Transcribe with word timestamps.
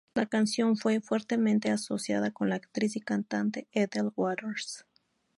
La 0.15 0.25
canción 0.25 0.71
esta 0.71 0.99
fuertemente 1.01 1.69
asociada 1.69 2.31
con 2.31 2.49
la 2.49 2.55
actriz 2.55 2.95
y 2.95 3.01
cantante 3.01 3.67
Ethel 3.71 4.09
Waters. 4.15 4.83